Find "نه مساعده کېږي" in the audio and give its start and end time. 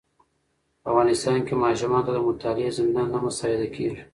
3.13-4.01